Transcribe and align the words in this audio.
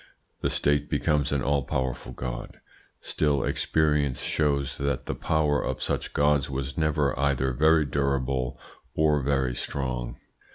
The 0.41 0.49
State 0.49 0.89
becomes 0.89 1.31
an 1.31 1.43
all 1.43 1.61
powerful 1.61 2.11
god. 2.11 2.59
Still 3.01 3.43
experience 3.43 4.23
shows 4.23 4.79
that 4.79 5.05
the 5.05 5.13
power 5.13 5.63
of 5.63 5.79
such 5.79 6.13
gods 6.13 6.49
was 6.49 6.75
never 6.75 7.13
either 7.19 7.53
very 7.53 7.85
durable 7.85 8.59
or 8.95 9.21
very 9.21 9.53
strong. 9.53 10.17